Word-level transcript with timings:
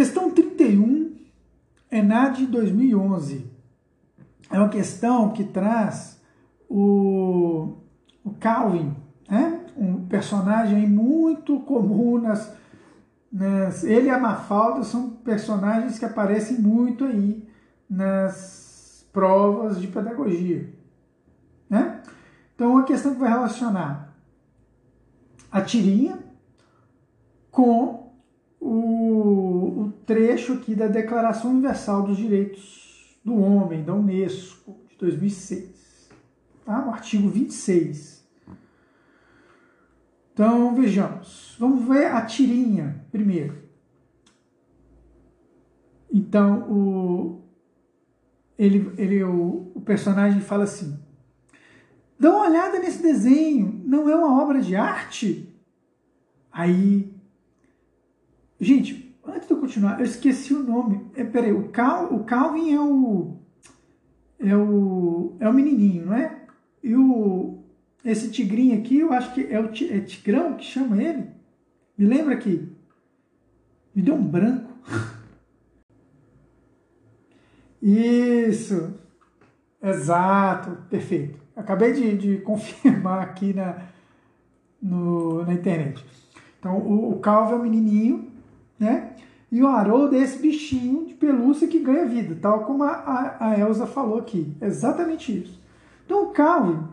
Questão 0.00 0.30
31, 0.30 1.14
ENAD 1.92 2.46
2011. 2.46 3.52
É 4.50 4.58
uma 4.58 4.70
questão 4.70 5.30
que 5.30 5.44
traz 5.44 6.18
o, 6.70 7.76
o 8.24 8.30
Calvin, 8.40 8.96
né? 9.28 9.60
um 9.76 10.06
personagem 10.06 10.88
muito 10.88 11.60
comum 11.60 12.18
nas, 12.18 12.50
nas. 13.30 13.84
Ele 13.84 14.06
e 14.06 14.10
a 14.10 14.18
Mafalda 14.18 14.84
são 14.84 15.10
personagens 15.10 15.98
que 15.98 16.06
aparecem 16.06 16.58
muito 16.58 17.04
aí 17.04 17.46
nas 17.86 19.06
provas 19.12 19.78
de 19.78 19.86
pedagogia. 19.86 20.66
Né? 21.68 22.00
Então, 22.54 22.70
uma 22.70 22.84
questão 22.84 23.12
que 23.12 23.20
vai 23.20 23.28
relacionar 23.28 24.16
a 25.52 25.60
tirinha 25.60 26.18
com 27.50 27.99
o, 28.60 29.84
o 29.84 29.92
trecho 30.04 30.52
aqui 30.52 30.74
da 30.74 30.86
Declaração 30.86 31.50
Universal 31.50 32.02
dos 32.02 32.16
Direitos 32.16 33.18
do 33.24 33.34
Homem, 33.34 33.82
da 33.82 33.94
Unesco, 33.94 34.76
de 34.90 34.96
2006. 34.98 36.08
Tá? 36.64 36.86
O 36.86 36.90
artigo 36.90 37.28
26. 37.28 38.20
Então, 40.32 40.74
vejamos. 40.74 41.56
Vamos 41.58 41.86
ver 41.88 42.06
a 42.06 42.24
tirinha 42.24 43.04
primeiro. 43.10 43.58
Então, 46.12 46.70
o, 46.70 47.42
ele, 48.58 48.92
ele, 48.98 49.22
o, 49.24 49.70
o 49.74 49.80
personagem 49.80 50.40
fala 50.40 50.64
assim: 50.64 50.98
Dá 52.18 52.30
uma 52.30 52.48
olhada 52.48 52.78
nesse 52.78 53.02
desenho, 53.02 53.82
não 53.84 54.08
é 54.08 54.16
uma 54.16 54.42
obra 54.42 54.60
de 54.60 54.76
arte? 54.76 55.54
Aí. 56.52 57.19
Gente, 58.60 59.16
antes 59.26 59.48
de 59.48 59.54
eu 59.54 59.60
continuar, 59.60 59.98
eu 59.98 60.04
esqueci 60.04 60.52
o 60.52 60.62
nome. 60.62 61.06
É, 61.14 61.24
peraí, 61.24 61.52
o, 61.52 61.68
Cal, 61.68 62.12
o 62.14 62.24
Calvin 62.24 62.74
é 62.74 62.80
o. 62.80 63.36
É 64.38 64.54
o. 64.54 65.34
É 65.40 65.48
o 65.48 65.54
menininho, 65.54 66.06
não 66.06 66.14
é? 66.14 66.44
E 66.82 66.94
o. 66.94 67.58
Esse 68.04 68.30
tigrinho 68.30 68.78
aqui, 68.78 68.98
eu 68.98 69.12
acho 69.12 69.32
que 69.34 69.46
é 69.50 69.58
o 69.60 69.66
é 69.66 70.00
Tigrão 70.00 70.56
que 70.56 70.64
chama 70.64 71.02
ele. 71.02 71.28
Me 71.96 72.06
lembra 72.06 72.34
aqui. 72.34 72.68
Me 73.94 74.02
deu 74.02 74.14
um 74.14 74.24
branco. 74.24 74.70
Isso. 77.82 78.94
Exato, 79.82 80.82
perfeito. 80.90 81.38
Acabei 81.56 81.92
de, 81.92 82.16
de 82.16 82.36
confirmar 82.44 83.22
aqui 83.22 83.54
na, 83.54 83.86
no, 84.80 85.44
na 85.44 85.54
internet. 85.54 86.04
Então, 86.58 86.78
o, 86.78 87.12
o 87.12 87.18
Calvo 87.20 87.54
é 87.54 87.56
o 87.56 87.62
menininho, 87.62 88.29
né? 88.80 89.12
E 89.52 89.62
o 89.62 89.66
Haroldo 89.66 90.16
é 90.16 90.20
esse 90.20 90.38
bichinho 90.38 91.06
de 91.06 91.14
pelúcia 91.14 91.68
que 91.68 91.78
ganha 91.78 92.06
vida, 92.06 92.38
tal 92.40 92.64
como 92.64 92.84
a, 92.84 93.36
a, 93.38 93.58
Elsa 93.58 93.86
falou 93.86 94.18
aqui. 94.18 94.56
Exatamente 94.60 95.36
isso. 95.36 95.60
Então, 96.06 96.24
o 96.24 96.28
Calvin, 96.28 96.84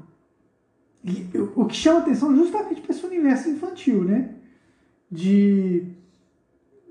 o 1.56 1.66
que 1.66 1.76
chama 1.76 2.00
atenção 2.00 2.36
justamente 2.36 2.82
para 2.82 2.94
esse 2.94 3.06
universo 3.06 3.50
infantil, 3.50 4.04
né? 4.04 4.36
De, 5.10 5.86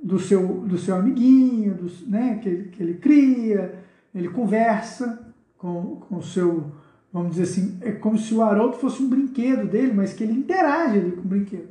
do, 0.03 0.19
seu, 0.19 0.47
do 0.61 0.79
seu 0.79 0.97
amiguinho, 0.97 1.75
do, 1.75 2.11
né? 2.11 2.39
que, 2.43 2.49
ele, 2.49 2.69
que 2.71 2.83
ele 2.83 2.95
cria, 2.95 3.85
ele 4.15 4.29
conversa 4.29 5.35
com 5.59 6.01
o 6.11 6.23
seu 6.23 6.73
vamos 7.17 7.35
dizer 7.35 7.45
assim, 7.45 7.79
é 7.81 7.93
como 7.93 8.19
se 8.19 8.35
o 8.35 8.43
Haroldo 8.43 8.77
fosse 8.77 9.03
um 9.03 9.09
brinquedo 9.09 9.67
dele, 9.67 9.93
mas 9.95 10.13
que 10.13 10.23
ele 10.23 10.35
interage 10.35 10.99
ali 10.99 11.13
com 11.13 11.23
o 11.23 11.25
brinquedo, 11.25 11.71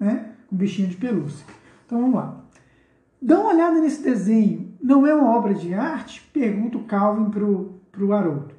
né? 0.00 0.32
Com 0.48 0.54
o 0.54 0.58
bichinho 0.58 0.88
de 0.88 0.96
pelúcia. 0.96 1.44
Então 1.84 2.00
vamos 2.00 2.14
lá. 2.14 2.45
Dá 3.20 3.40
uma 3.40 3.52
olhada 3.52 3.80
nesse 3.80 4.02
desenho. 4.02 4.76
Não 4.82 5.06
é 5.06 5.14
uma 5.14 5.36
obra 5.36 5.54
de 5.54 5.74
arte? 5.74 6.22
Pergunta 6.32 6.78
o 6.78 6.84
Calvin 6.84 7.30
para 7.30 7.44
o 8.04 8.12
Haroldo. 8.12 8.54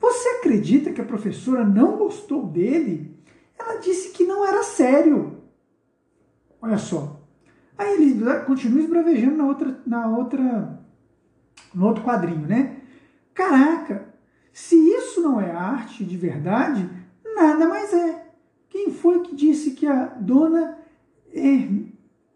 Você 0.00 0.28
acredita 0.28 0.92
que 0.92 1.00
a 1.00 1.04
professora 1.04 1.64
não 1.64 1.96
gostou 1.96 2.46
dele? 2.46 3.16
Ela 3.58 3.80
disse 3.80 4.10
que 4.10 4.24
não 4.24 4.46
era 4.46 4.62
sério. 4.62 5.42
Olha 6.60 6.78
só. 6.78 7.20
Aí 7.76 7.94
ele 7.94 8.24
continua 8.44 8.80
esbravejando 8.80 9.36
na 9.36 9.46
outra, 9.46 9.80
na 9.86 10.08
outra, 10.08 10.80
no 11.74 11.86
outro 11.86 12.02
quadrinho, 12.02 12.46
né? 12.46 12.80
Caraca, 13.34 14.08
se 14.52 14.76
isso 14.76 15.20
não 15.20 15.40
é 15.40 15.50
arte 15.50 16.02
de 16.02 16.16
verdade, 16.16 16.88
nada 17.34 17.68
mais 17.68 17.92
é. 17.92 18.26
Quem 18.70 18.90
foi 18.92 19.20
que 19.20 19.34
disse 19.34 19.72
que 19.72 19.86
a 19.86 20.06
dona 20.06 20.78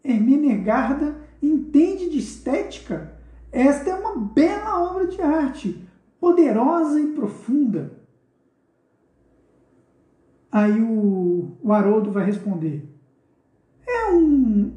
Hermenegarda 0.03 1.15
entende 1.41 2.09
de 2.09 2.17
estética? 2.17 3.17
Esta 3.51 3.89
é 3.89 3.95
uma 3.95 4.15
bela 4.17 4.91
obra 4.91 5.07
de 5.07 5.21
arte, 5.21 5.87
poderosa 6.19 6.99
e 6.99 7.13
profunda. 7.13 7.99
Aí 10.51 10.81
o, 10.81 11.57
o 11.61 11.73
Haroldo 11.73 12.11
vai 12.11 12.25
responder: 12.25 12.87
É 13.87 14.11
um 14.11 14.73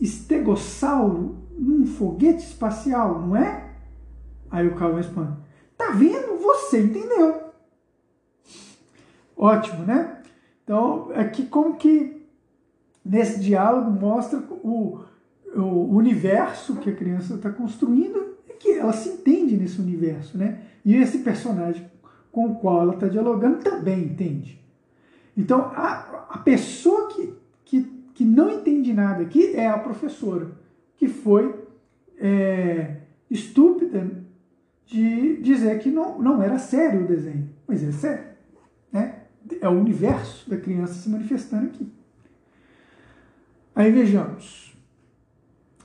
estegossauro 0.00 1.36
num 1.58 1.86
foguete 1.86 2.44
espacial, 2.44 3.20
não 3.20 3.36
é? 3.36 3.74
Aí 4.50 4.66
o 4.66 4.74
Calvin 4.74 4.96
responde: 4.96 5.36
Tá 5.76 5.90
vendo? 5.90 6.38
Você 6.38 6.82
entendeu. 6.82 7.52
Ótimo, 9.36 9.84
né? 9.84 10.22
Então, 10.62 11.10
aqui 11.14 11.46
como 11.46 11.76
que 11.76 12.23
nesse 13.04 13.40
diálogo 13.40 13.90
mostra 13.90 14.38
o, 14.38 15.00
o 15.54 15.96
universo 15.96 16.76
que 16.76 16.90
a 16.90 16.94
criança 16.94 17.34
está 17.34 17.50
construindo 17.50 18.36
e 18.48 18.54
que 18.54 18.70
ela 18.72 18.92
se 18.92 19.10
entende 19.10 19.56
nesse 19.56 19.80
universo, 19.80 20.38
né? 20.38 20.62
E 20.84 20.94
esse 20.96 21.18
personagem 21.18 21.90
com 22.32 22.46
o 22.46 22.54
qual 22.56 22.82
ela 22.82 22.94
está 22.94 23.06
dialogando 23.06 23.58
também 23.58 24.04
entende. 24.04 24.60
Então, 25.36 25.60
a, 25.74 26.26
a 26.30 26.38
pessoa 26.38 27.08
que, 27.08 27.32
que, 27.64 27.82
que 28.14 28.24
não 28.24 28.50
entende 28.50 28.92
nada 28.92 29.22
aqui 29.22 29.54
é 29.54 29.68
a 29.68 29.78
professora, 29.78 30.50
que 30.96 31.08
foi 31.08 31.54
é, 32.18 32.96
estúpida 33.30 34.10
de 34.86 35.36
dizer 35.38 35.78
que 35.78 35.90
não, 35.90 36.18
não 36.18 36.42
era 36.42 36.58
sério 36.58 37.04
o 37.04 37.06
desenho. 37.06 37.48
Mas 37.66 37.82
é 37.82 37.92
sério. 37.92 38.24
Né? 38.92 39.20
É 39.60 39.68
o 39.68 39.72
universo 39.72 40.48
da 40.48 40.56
criança 40.56 40.94
se 40.94 41.08
manifestando 41.08 41.66
aqui. 41.66 41.90
Aí 43.74 43.90
vejamos. 43.90 44.74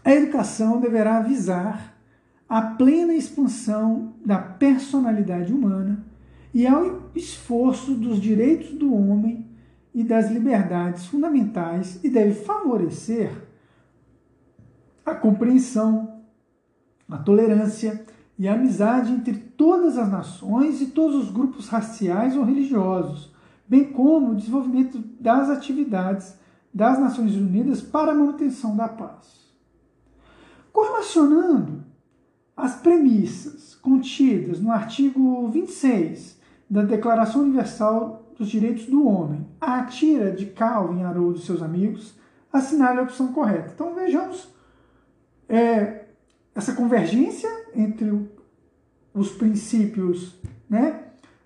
A 0.03 0.13
educação 0.13 0.79
deverá 0.79 1.21
visar 1.21 1.97
a 2.47 2.61
plena 2.61 3.13
expansão 3.13 4.13
da 4.25 4.37
personalidade 4.37 5.53
humana 5.53 6.05
e 6.53 6.65
ao 6.65 7.09
esforço 7.15 7.93
dos 7.93 8.19
direitos 8.19 8.71
do 8.71 8.93
homem 8.93 9.47
e 9.93 10.03
das 10.03 10.31
liberdades 10.31 11.05
fundamentais 11.05 11.99
e 12.03 12.09
deve 12.09 12.33
favorecer 12.33 13.31
a 15.05 15.15
compreensão, 15.15 16.21
a 17.07 17.17
tolerância, 17.17 18.05
e 18.39 18.47
a 18.47 18.53
amizade 18.53 19.11
entre 19.11 19.33
todas 19.33 19.97
as 19.97 20.09
nações 20.09 20.79
e 20.79 20.87
todos 20.87 21.25
os 21.25 21.29
grupos 21.29 21.67
raciais 21.67 22.37
ou 22.37 22.45
religiosos, 22.45 23.33
bem 23.67 23.91
como 23.91 24.31
o 24.31 24.35
desenvolvimento 24.35 24.97
das 25.19 25.49
atividades 25.49 26.38
das 26.73 26.99
Nações 26.99 27.35
Unidas 27.35 27.81
para 27.81 28.11
a 28.11 28.15
manutenção 28.15 28.75
da 28.75 28.87
paz. 28.87 29.49
Correlacionando 30.71 31.83
as 32.55 32.75
premissas 32.75 33.75
contidas 33.75 34.59
no 34.59 34.71
artigo 34.71 35.47
26 35.49 36.37
da 36.69 36.83
Declaração 36.83 37.41
Universal 37.41 38.33
dos 38.37 38.49
Direitos 38.49 38.85
do 38.85 39.07
Homem, 39.07 39.45
a 39.59 39.83
tira 39.83 40.31
de 40.31 40.45
Calvin, 40.47 41.03
Haroldo 41.03 41.39
e 41.39 41.41
seus 41.41 41.61
amigos, 41.61 42.13
assinale 42.51 42.99
a 42.99 43.03
opção 43.03 43.33
correta. 43.33 43.71
Então 43.73 43.95
vejamos 43.95 44.49
é, 45.47 46.05
essa 46.53 46.73
convergência 46.73 47.49
entre 47.75 48.29
os 49.13 49.31
princípios 49.31 50.35
né, 50.69 51.03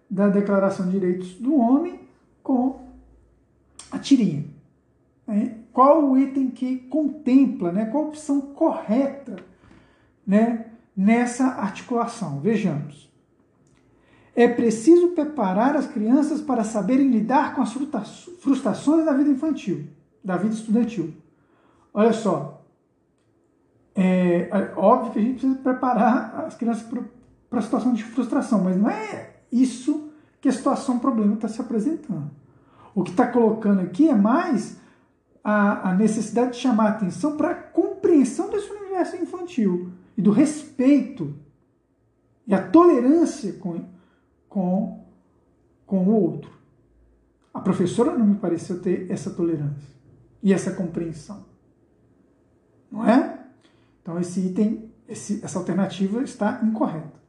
da 0.09 0.29
Declaração 0.29 0.85
de 0.85 0.91
Direitos 0.91 1.33
do 1.35 1.55
Homem 1.55 1.99
com 2.43 2.87
a 3.89 3.97
tirinha. 3.97 4.52
Né? 5.33 5.57
Qual 5.71 6.11
o 6.11 6.17
item 6.17 6.49
que 6.51 6.77
contempla, 6.77 7.71
né? 7.71 7.85
qual 7.85 8.05
a 8.05 8.07
opção 8.07 8.39
correta 8.39 9.37
né, 10.25 10.67
nessa 10.95 11.45
articulação? 11.45 12.39
Vejamos. 12.39 13.11
É 14.35 14.47
preciso 14.47 15.09
preparar 15.09 15.75
as 15.75 15.87
crianças 15.87 16.41
para 16.41 16.63
saberem 16.63 17.09
lidar 17.09 17.55
com 17.55 17.61
as 17.61 17.73
frustrações 18.39 19.05
da 19.05 19.13
vida 19.13 19.29
infantil, 19.29 19.87
da 20.23 20.37
vida 20.37 20.53
estudantil. 20.53 21.13
Olha 21.93 22.13
só, 22.13 22.63
é, 23.95 24.49
é, 24.51 24.73
óbvio 24.75 25.11
que 25.13 25.19
a 25.19 25.21
gente 25.21 25.39
precisa 25.39 25.55
preparar 25.55 26.45
as 26.47 26.55
crianças 26.55 26.87
para 27.49 27.59
a 27.59 27.61
situação 27.61 27.93
de 27.93 28.03
frustração, 28.03 28.63
mas 28.63 28.75
não 28.75 28.89
é 28.89 29.33
isso 29.51 30.09
que 30.41 30.49
a 30.49 30.51
situação 30.51 30.97
problema 30.97 31.35
está 31.35 31.47
se 31.47 31.61
apresentando. 31.61 32.31
O 32.95 33.03
que 33.03 33.11
está 33.11 33.27
colocando 33.27 33.81
aqui 33.81 34.09
é 34.09 34.15
mais 34.15 34.77
a, 35.43 35.89
a 35.89 35.95
necessidade 35.95 36.53
de 36.53 36.57
chamar 36.57 36.89
atenção 36.89 37.35
para 37.35 37.51
a 37.51 37.55
compreensão 37.55 38.49
desse 38.49 38.71
universo 38.71 39.17
infantil 39.17 39.91
e 40.17 40.21
do 40.21 40.31
respeito 40.31 41.35
e 42.47 42.53
a 42.53 42.61
tolerância 42.61 43.53
com, 43.53 43.85
com, 44.47 45.05
com 45.85 46.07
o 46.07 46.21
outro. 46.21 46.51
A 47.53 47.59
professora 47.59 48.17
não 48.17 48.25
me 48.25 48.35
pareceu 48.35 48.81
ter 48.81 49.09
essa 49.11 49.29
tolerância 49.29 49.93
e 50.41 50.53
essa 50.53 50.71
compreensão. 50.71 51.45
Não 52.91 53.07
é? 53.07 53.39
Então 54.01 54.19
esse 54.19 54.39
item, 54.39 54.91
esse, 55.07 55.43
essa 55.43 55.59
alternativa 55.59 56.21
está 56.23 56.61
incorreta. 56.63 57.21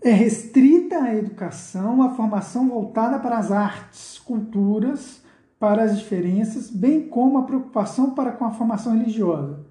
É 0.00 0.10
restrita 0.10 1.02
a 1.02 1.14
educação 1.14 2.02
a 2.02 2.14
formação 2.14 2.68
voltada 2.68 3.18
para 3.18 3.38
as 3.38 3.50
artes, 3.50 4.18
culturas, 4.18 5.23
para 5.64 5.82
as 5.82 5.98
diferenças, 5.98 6.68
bem 6.68 7.08
como 7.08 7.38
a 7.38 7.44
preocupação 7.44 8.10
para 8.10 8.32
com 8.32 8.44
a 8.44 8.50
formação 8.50 8.98
religiosa. 8.98 9.64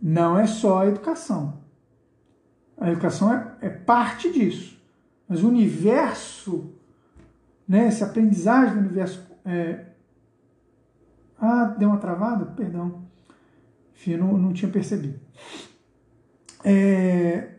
Não 0.00 0.38
é 0.38 0.46
só 0.46 0.82
a 0.82 0.86
educação. 0.86 1.58
A 2.78 2.88
educação 2.88 3.34
é, 3.34 3.56
é 3.60 3.68
parte 3.68 4.32
disso. 4.32 4.80
Mas 5.26 5.42
o 5.42 5.48
universo, 5.48 6.72
né, 7.66 7.86
essa 7.86 8.04
aprendizagem 8.04 8.74
do 8.74 8.80
universo. 8.82 9.28
É... 9.44 9.86
Ah, 11.40 11.64
deu 11.64 11.88
uma 11.88 11.98
travada? 11.98 12.44
Perdão. 12.46 13.02
Enfim, 13.96 14.12
eu 14.12 14.18
não, 14.18 14.38
não 14.38 14.52
tinha 14.52 14.70
percebido. 14.70 15.18
É... 16.64 17.56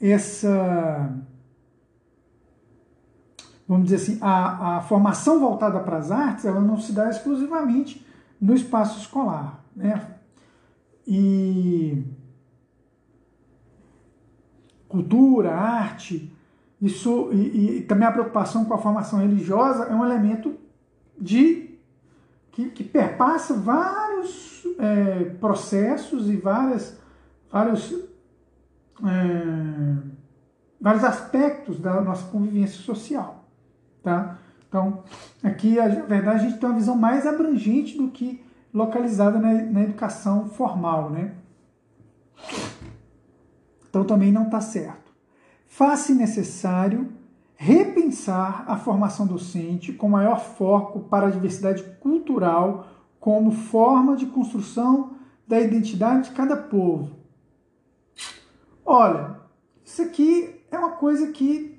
Essa 0.00 1.16
vamos 3.68 3.88
dizer 3.88 3.96
assim, 3.96 4.18
a, 4.22 4.78
a 4.78 4.80
formação 4.80 5.38
voltada 5.38 5.78
para 5.80 5.98
as 5.98 6.10
artes, 6.10 6.46
ela 6.46 6.60
não 6.60 6.80
se 6.80 6.92
dá 6.92 7.10
exclusivamente 7.10 8.04
no 8.40 8.54
espaço 8.54 8.98
escolar, 8.98 9.62
né? 9.76 10.14
E 11.06 12.02
cultura, 14.88 15.54
arte, 15.54 16.34
isso 16.80 17.30
e, 17.32 17.78
e, 17.78 17.82
também 17.82 18.08
a 18.08 18.12
preocupação 18.12 18.64
com 18.64 18.72
a 18.72 18.78
formação 18.78 19.18
religiosa 19.18 19.84
é 19.84 19.94
um 19.94 20.04
elemento 20.04 20.56
de 21.20 21.78
que, 22.52 22.70
que 22.70 22.84
perpassa 22.84 23.52
vários 23.54 24.64
é, 24.78 25.24
processos 25.40 26.28
e 26.30 26.36
várias, 26.36 26.98
vários, 27.50 27.92
é, 29.04 29.96
vários 30.80 31.04
aspectos 31.04 31.80
da 31.80 32.00
nossa 32.00 32.30
convivência 32.30 32.80
social. 32.80 33.37
Tá? 34.02 34.38
Então, 34.68 35.02
aqui, 35.42 35.76
na 35.76 35.88
verdade, 35.88 36.46
a 36.46 36.48
gente 36.48 36.58
tem 36.58 36.68
uma 36.68 36.76
visão 36.76 36.96
mais 36.96 37.26
abrangente 37.26 37.96
do 37.96 38.08
que 38.08 38.44
localizada 38.72 39.38
na, 39.38 39.52
na 39.54 39.82
educação 39.82 40.48
formal. 40.50 41.10
Né? 41.10 41.34
Então, 43.88 44.04
também 44.04 44.30
não 44.30 44.44
está 44.44 44.60
certo. 44.60 45.12
Faz-se 45.66 46.14
necessário 46.14 47.12
repensar 47.56 48.64
a 48.68 48.76
formação 48.76 49.26
docente 49.26 49.92
com 49.92 50.08
maior 50.08 50.38
foco 50.38 51.00
para 51.00 51.26
a 51.26 51.30
diversidade 51.30 51.82
cultural 51.98 52.86
como 53.18 53.50
forma 53.50 54.16
de 54.16 54.26
construção 54.26 55.16
da 55.46 55.60
identidade 55.60 56.28
de 56.28 56.34
cada 56.36 56.56
povo. 56.56 57.16
Olha, 58.84 59.36
isso 59.84 60.02
aqui 60.02 60.60
é 60.70 60.78
uma 60.78 60.92
coisa 60.92 61.32
que 61.32 61.77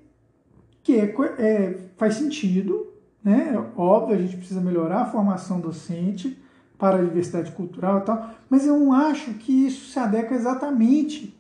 que 0.90 0.96
é, 0.96 1.16
é, 1.38 1.78
faz 1.98 2.16
sentido, 2.16 2.88
né? 3.24 3.54
Óbvio, 3.78 4.16
a 4.16 4.20
gente 4.20 4.38
precisa 4.38 4.60
melhorar 4.60 5.02
a 5.02 5.06
formação 5.06 5.60
docente 5.60 6.42
para 6.80 6.98
a 6.98 7.04
diversidade 7.04 7.52
cultural 7.52 8.00
e 8.00 8.02
tal, 8.02 8.32
mas 8.50 8.66
eu 8.66 8.80
não 8.80 8.92
acho 8.92 9.34
que 9.36 9.68
isso 9.68 9.92
se 9.92 10.00
adequa 10.00 10.34
exatamente 10.34 11.38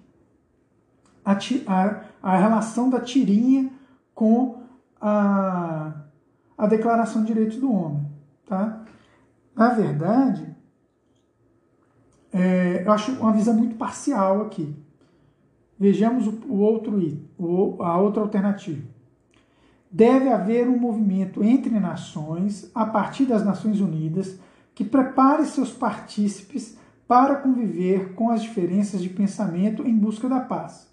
à, 1.25 1.31
à, 1.65 2.01
à 2.21 2.37
relação 2.37 2.89
da 2.89 2.99
tirinha 2.99 3.71
com 4.13 4.61
a, 5.01 5.93
a 6.55 6.67
Declaração 6.67 7.23
de 7.23 7.33
Direitos 7.33 7.57
do 7.57 7.71
Homem. 7.73 8.05
Tá? 8.45 8.83
Na 9.55 9.69
verdade, 9.69 10.45
é, 12.31 12.83
eu 12.85 12.91
acho 12.91 13.13
uma 13.13 13.33
visão 13.33 13.55
muito 13.55 13.75
parcial 13.77 14.43
aqui. 14.43 14.75
Vejamos 15.79 16.27
o, 16.27 16.31
o 16.49 16.59
outro 16.59 16.99
o, 17.37 17.81
a 17.81 17.97
outra 17.97 18.21
alternativa 18.21 18.98
deve 19.91 20.29
haver 20.29 20.67
um 20.67 20.77
movimento 20.77 21.43
entre 21.43 21.79
nações, 21.79 22.69
a 22.75 22.85
partir 22.85 23.25
das 23.25 23.43
Nações 23.43 23.79
Unidas, 23.79 24.39
que 24.75 24.83
prepare 24.83 25.45
seus 25.45 25.71
partícipes 25.71 26.77
para 27.07 27.37
conviver 27.37 28.13
com 28.13 28.29
as 28.29 28.43
diferenças 28.43 29.01
de 29.01 29.09
pensamento 29.09 29.85
em 29.85 29.97
busca 29.97 30.29
da 30.29 30.39
paz. 30.39 30.87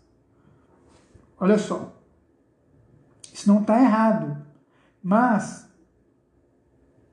Olha 1.39 1.59
só, 1.59 1.95
isso 3.33 3.47
não 3.47 3.61
está 3.61 3.79
errado, 3.79 4.43
mas 5.03 5.71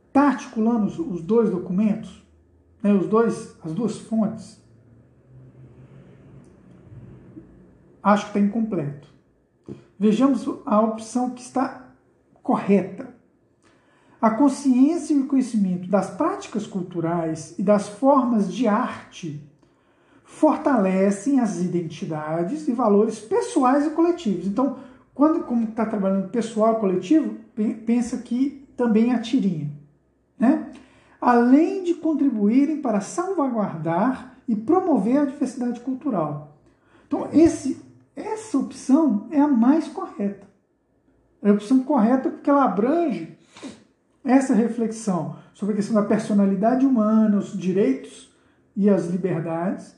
está 0.08 0.28
articulando 0.28 0.86
os 0.86 1.22
dois 1.22 1.50
documentos, 1.50 2.26
né, 2.82 2.94
os 2.94 3.08
dois, 3.08 3.58
as 3.62 3.74
duas 3.74 3.98
fontes. 3.98 4.62
Acho 8.02 8.32
que 8.32 8.38
está 8.38 8.40
incompleto. 8.40 9.13
Vejamos 10.00 10.48
a 10.66 10.82
opção 10.82 11.30
que 11.30 11.42
está 11.42 11.88
correta. 12.42 13.14
A 14.22 14.32
consciência 14.32 15.14
e 15.14 15.20
o 15.20 15.28
conhecimento 15.28 15.90
das 15.90 16.10
práticas 16.10 16.66
culturais 16.66 17.56
e 17.60 17.64
das 17.64 17.90
formas 17.90 18.54
de 18.54 18.68
arte 18.68 19.42
fortalecem 20.24 21.40
as 21.40 21.60
identidades 21.60 22.68
e 22.68 22.72
valores 22.72 23.20
pessoais 23.20 23.86
e 23.86 23.92
coletivos. 23.92 24.48
Então, 24.48 24.78
quando 25.14 25.44
como 25.44 25.66
está 25.66 25.86
trabalhando 25.86 26.30
pessoal 26.30 26.74
e 26.74 26.80
coletivo, 26.80 27.36
pensa 27.86 28.18
que 28.18 28.66
também 28.76 29.12
é 29.12 29.16
a 29.16 29.22
tirinha, 29.22 29.70
né? 30.40 30.72
Além 31.22 31.84
de 31.84 31.94
contribuírem 31.94 32.82
para 32.82 33.00
salvaguardar 33.00 34.38
e 34.48 34.56
promover 34.56 35.20
a 35.20 35.26
diversidade 35.26 35.80
cultural. 35.82 36.58
Então, 37.08 37.30
esse 37.32 37.80
essa 38.16 38.58
opção 38.58 39.28
é 39.32 39.40
a 39.40 39.48
mais 39.48 39.88
correta. 39.88 40.48
É 41.42 41.50
a 41.50 41.54
opção 41.54 41.84
correta 41.84 42.30
porque 42.30 42.50
ela 42.50 42.64
abrange 42.64 43.38
essa 44.24 44.54
reflexão 44.54 45.36
sobre 45.54 45.74
a 45.74 45.76
questão 45.78 45.96
da 45.96 46.08
personalidade 46.08 46.86
humana, 46.86 47.38
os 47.38 47.58
direitos 47.58 48.34
e 48.76 48.90
as 48.90 49.08
liberdades 49.08 49.96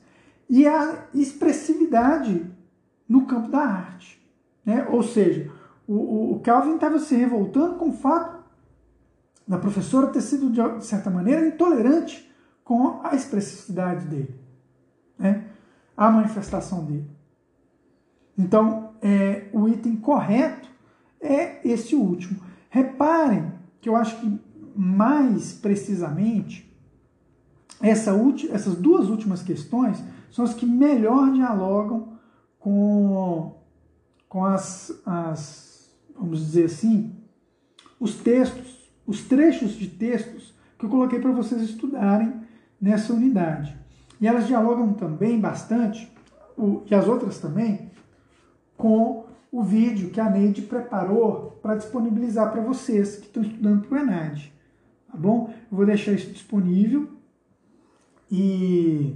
e 0.50 0.68
a 0.68 1.06
expressividade 1.14 2.46
no 3.08 3.26
campo 3.26 3.50
da 3.50 3.60
arte. 3.60 4.22
Né? 4.66 4.88
Ou 4.90 5.04
seja, 5.04 5.52
o, 5.88 6.34
o 6.34 6.40
Calvin 6.40 6.76
estava 6.76 7.00
se 7.00 7.16
revoltando 7.16 7.76
com 7.76 7.90
o 7.90 7.94
fato 7.94 8.44
da 9.48 9.58
professora 9.58 10.08
ter 10.08 10.22
sido, 10.22 10.50
de 10.50 10.86
certa 10.86 11.10
maneira, 11.10 11.48
intolerante 11.48 12.32
com 12.64 13.02
a 13.04 13.16
expressividade 13.16 14.08
dele, 14.08 14.40
né? 15.20 15.46
a 15.96 16.10
manifestação 16.10 16.84
dele. 16.84 17.15
Então, 18.38 18.92
é, 19.02 19.48
o 19.54 19.68
item 19.68 19.96
correto 19.96 20.70
é 21.22 21.60
esse 21.68 21.96
último. 21.96 22.40
Reparem 22.70 23.52
que 23.80 23.88
eu 23.88 23.96
acho 23.96 24.20
que 24.20 24.40
mais 24.76 25.54
precisamente 25.54 26.66
essa 27.82 28.12
essas 28.52 28.76
duas 28.76 29.10
últimas 29.10 29.42
questões 29.42 30.04
são 30.32 30.44
as 30.44 30.54
que 30.54 30.66
melhor 30.66 31.32
dialogam 31.32 32.16
com, 32.60 33.56
com 34.28 34.44
as, 34.44 34.92
as, 35.06 35.96
vamos 36.18 36.40
dizer 36.40 36.66
assim, 36.66 37.14
os 38.00 38.16
textos, 38.16 38.92
os 39.06 39.24
trechos 39.24 39.74
de 39.74 39.88
textos 39.88 40.54
que 40.78 40.86
eu 40.86 40.90
coloquei 40.90 41.20
para 41.20 41.32
vocês 41.32 41.62
estudarem 41.62 42.34
nessa 42.82 43.14
unidade. 43.14 43.78
E 44.20 44.28
elas 44.28 44.48
dialogam 44.48 44.94
também 44.94 45.40
bastante, 45.40 46.12
o, 46.58 46.84
e 46.90 46.96
as 46.96 47.08
outras 47.08 47.40
também, 47.40 47.92
com 48.78 49.26
o 49.52 49.64
vídeo 49.64 50.10
que 50.10 50.20
a 50.20 50.30
Neide 50.30 50.64
preparou 50.64 51.58
para 51.62 51.76
disponibilizar 51.76 52.52
para 52.52 52.62
vocês 52.62 53.16
que 53.16 53.28
estão 53.28 53.42
estudando 53.42 53.88
para 53.88 53.98
o 53.98 54.02
ENAD. 54.02 54.54
Tá 55.10 55.18
bom? 55.18 55.54
Eu 55.72 55.78
vou 55.78 55.86
deixar 55.86 56.12
isso 56.12 56.32
disponível 56.32 57.10
e. 58.30 59.16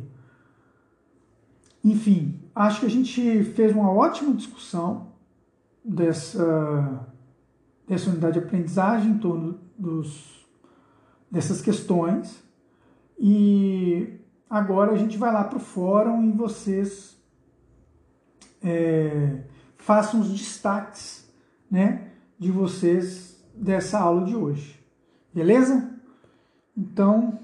Enfim, 1.83 2.39
acho 2.55 2.81
que 2.81 2.85
a 2.85 2.89
gente 2.89 3.43
fez 3.43 3.73
uma 3.73 3.91
ótima 3.91 4.33
discussão 4.33 5.09
dessa, 5.83 7.07
dessa 7.87 8.09
unidade 8.09 8.39
de 8.39 8.45
aprendizagem 8.45 9.11
em 9.11 9.17
torno 9.17 9.59
dos, 9.77 10.45
dessas 11.29 11.61
questões. 11.61 12.43
E 13.17 14.19
agora 14.49 14.91
a 14.91 14.97
gente 14.97 15.17
vai 15.17 15.33
lá 15.33 15.43
para 15.43 15.57
o 15.57 15.61
fórum 15.61 16.23
e 16.23 16.31
vocês 16.31 17.18
é, 18.63 19.41
façam 19.77 20.21
os 20.21 20.29
destaques 20.29 21.27
né, 21.69 22.07
de 22.37 22.51
vocês 22.51 23.43
dessa 23.53 23.99
aula 23.99 24.25
de 24.25 24.35
hoje. 24.35 24.79
Beleza? 25.33 25.89
Então, 26.75 27.39